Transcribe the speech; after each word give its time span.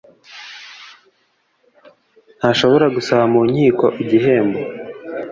ntashobora 2.37 2.85
gusaba 2.95 3.23
mu 3.33 3.41
nkiko 3.49 3.85
igihembo 4.03 4.59